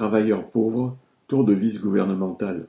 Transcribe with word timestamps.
Travailleurs 0.00 0.48
pauvres, 0.48 0.96
tour 1.28 1.44
de 1.44 1.52
vis 1.52 1.78
gouvernemental. 1.78 2.68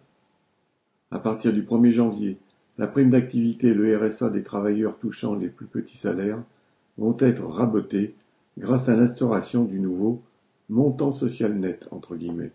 À 1.11 1.19
partir 1.19 1.53
du 1.53 1.63
1er 1.63 1.91
janvier, 1.91 2.37
la 2.77 2.87
prime 2.87 3.09
d'activité 3.09 3.67
et 3.67 3.73
le 3.73 3.97
RSA 3.97 4.31
des 4.31 4.43
travailleurs 4.43 4.97
touchant 4.97 5.35
les 5.35 5.47
plus 5.47 5.65
petits 5.65 5.95
salaires 5.95 6.43
vont 6.97 7.15
être 7.21 7.45
rabotés 7.45 8.15
grâce 8.57 8.89
à 8.89 8.97
l'instauration 8.97 9.63
du 9.63 9.79
nouveau 9.79 10.21
montant 10.67 11.13
social 11.13 11.57
net 11.57 11.87
entre 11.91 12.17
guillemets. 12.17 12.51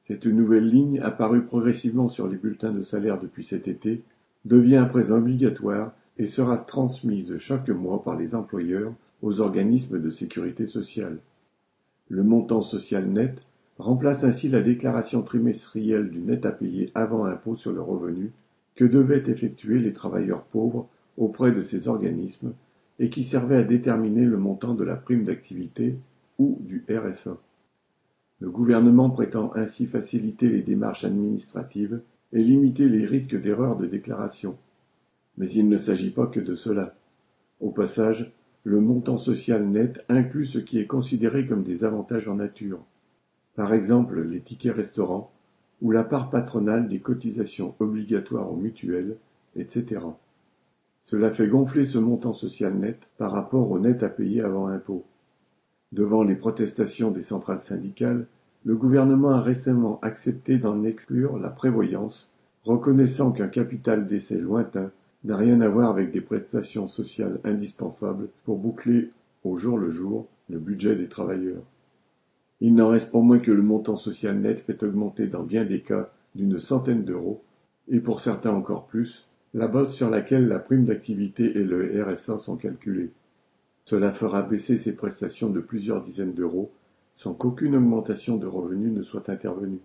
Cette 0.00 0.26
nouvelle 0.26 0.66
ligne, 0.66 0.98
apparue 0.98 1.44
progressivement 1.44 2.08
sur 2.08 2.26
les 2.26 2.36
bulletins 2.36 2.72
de 2.72 2.82
salaire 2.82 3.20
depuis 3.20 3.44
cet 3.44 3.68
été, 3.68 4.02
devient 4.44 4.78
à 4.78 4.86
présent 4.86 5.18
obligatoire 5.18 5.92
et 6.18 6.26
sera 6.26 6.58
transmise 6.58 7.38
chaque 7.38 7.68
mois 7.68 8.02
par 8.02 8.16
les 8.16 8.34
employeurs 8.34 8.92
aux 9.22 9.40
organismes 9.40 10.00
de 10.00 10.10
sécurité 10.10 10.66
sociale. 10.66 11.18
Le 12.08 12.24
montant 12.24 12.62
social 12.62 13.06
net 13.06 13.40
remplace 13.82 14.24
ainsi 14.24 14.48
la 14.48 14.62
déclaration 14.62 15.22
trimestrielle 15.22 16.08
du 16.08 16.20
net 16.20 16.46
à 16.46 16.52
payer 16.52 16.90
avant 16.94 17.24
impôt 17.24 17.56
sur 17.56 17.72
le 17.72 17.82
revenu 17.82 18.30
que 18.76 18.84
devaient 18.84 19.24
effectuer 19.26 19.78
les 19.78 19.92
travailleurs 19.92 20.44
pauvres 20.44 20.88
auprès 21.18 21.52
de 21.52 21.62
ces 21.62 21.88
organismes 21.88 22.54
et 22.98 23.10
qui 23.10 23.24
servait 23.24 23.56
à 23.56 23.64
déterminer 23.64 24.24
le 24.24 24.38
montant 24.38 24.74
de 24.74 24.84
la 24.84 24.96
prime 24.96 25.24
d'activité 25.24 25.96
ou 26.38 26.58
du 26.60 26.84
RSA. 26.88 27.36
Le 28.40 28.50
gouvernement 28.50 29.10
prétend 29.10 29.52
ainsi 29.54 29.86
faciliter 29.86 30.48
les 30.48 30.62
démarches 30.62 31.04
administratives 31.04 32.00
et 32.32 32.42
limiter 32.42 32.88
les 32.88 33.04
risques 33.04 33.38
d'erreur 33.38 33.76
de 33.76 33.86
déclaration. 33.86 34.56
Mais 35.38 35.50
il 35.50 35.68
ne 35.68 35.76
s'agit 35.76 36.10
pas 36.10 36.26
que 36.26 36.40
de 36.40 36.54
cela. 36.54 36.94
Au 37.60 37.70
passage, 37.70 38.32
le 38.64 38.80
montant 38.80 39.18
social 39.18 39.66
net 39.66 40.04
inclut 40.08 40.46
ce 40.46 40.58
qui 40.58 40.78
est 40.78 40.86
considéré 40.86 41.46
comme 41.46 41.64
des 41.64 41.84
avantages 41.84 42.28
en 42.28 42.36
nature, 42.36 42.80
par 43.54 43.74
exemple 43.74 44.20
les 44.22 44.40
tickets 44.40 44.74
restaurants 44.74 45.30
ou 45.80 45.90
la 45.90 46.04
part 46.04 46.30
patronale 46.30 46.88
des 46.88 47.00
cotisations 47.00 47.74
obligatoires 47.80 48.50
aux 48.50 48.56
mutuelles, 48.56 49.16
etc. 49.56 50.00
Cela 51.04 51.30
fait 51.30 51.48
gonfler 51.48 51.84
ce 51.84 51.98
montant 51.98 52.32
social 52.32 52.74
net 52.74 53.08
par 53.18 53.32
rapport 53.32 53.70
au 53.70 53.78
net 53.78 54.02
à 54.02 54.08
payer 54.08 54.42
avant 54.42 54.68
impôt. 54.68 55.04
Devant 55.90 56.22
les 56.22 56.36
protestations 56.36 57.10
des 57.10 57.22
centrales 57.22 57.60
syndicales, 57.60 58.26
le 58.64 58.76
gouvernement 58.76 59.30
a 59.30 59.42
récemment 59.42 59.98
accepté 60.02 60.58
d'en 60.58 60.84
exclure 60.84 61.36
la 61.38 61.50
prévoyance, 61.50 62.30
reconnaissant 62.64 63.32
qu'un 63.32 63.48
capital 63.48 64.06
d'essai 64.06 64.38
lointain 64.38 64.90
n'a 65.24 65.36
rien 65.36 65.60
à 65.60 65.68
voir 65.68 65.90
avec 65.90 66.12
des 66.12 66.20
prestations 66.20 66.88
sociales 66.88 67.40
indispensables 67.44 68.28
pour 68.44 68.56
boucler 68.56 69.10
au 69.44 69.56
jour 69.56 69.78
le 69.78 69.90
jour 69.90 70.26
le 70.48 70.58
budget 70.58 70.94
des 70.96 71.08
travailleurs. 71.08 71.62
Il 72.64 72.76
n'en 72.76 72.90
reste 72.90 73.10
pas 73.10 73.18
moins 73.18 73.40
que 73.40 73.50
le 73.50 73.60
montant 73.60 73.96
social 73.96 74.38
net 74.38 74.60
fait 74.60 74.84
augmenter 74.84 75.26
dans 75.26 75.42
bien 75.42 75.64
des 75.64 75.80
cas 75.80 76.12
d'une 76.36 76.60
centaine 76.60 77.02
d'euros, 77.02 77.42
et 77.88 77.98
pour 77.98 78.20
certains 78.20 78.52
encore 78.52 78.86
plus, 78.86 79.26
la 79.52 79.66
base 79.66 79.90
sur 79.90 80.08
laquelle 80.08 80.46
la 80.46 80.60
prime 80.60 80.84
d'activité 80.84 81.58
et 81.58 81.64
le 81.64 82.04
RSA 82.04 82.38
sont 82.38 82.54
calculés. 82.54 83.10
Cela 83.84 84.12
fera 84.12 84.42
baisser 84.42 84.78
ces 84.78 84.94
prestations 84.94 85.50
de 85.50 85.58
plusieurs 85.58 86.04
dizaines 86.04 86.34
d'euros 86.34 86.70
sans 87.16 87.34
qu'aucune 87.34 87.74
augmentation 87.74 88.36
de 88.36 88.46
revenus 88.46 88.92
ne 88.92 89.02
soit 89.02 89.28
intervenue. 89.28 89.80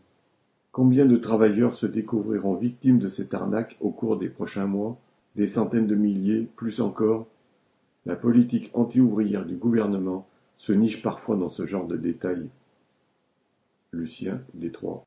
Combien 0.72 1.08
de 1.08 1.18
travailleurs 1.18 1.74
se 1.74 1.88
découvriront 1.88 2.54
victimes 2.54 3.00
de 3.00 3.10
cette 3.10 3.34
arnaque 3.34 3.76
au 3.82 3.90
cours 3.90 4.18
des 4.18 4.30
prochains 4.30 4.68
mois? 4.68 5.00
Des 5.36 5.48
centaines 5.48 5.88
de 5.88 5.96
milliers, 5.96 6.48
plus 6.56 6.80
encore? 6.80 7.26
La 8.06 8.16
politique 8.16 8.70
anti-ouvrière 8.76 9.48
du 9.48 9.56
gouvernement 9.56 10.28
se 10.58 10.74
niche 10.74 11.02
parfois 11.02 11.38
dans 11.38 11.50
ce 11.50 11.66
genre 11.66 11.88
de 11.88 11.98
détails. 11.98 12.48
Lucien 13.92 14.42
Détroit 14.54 15.06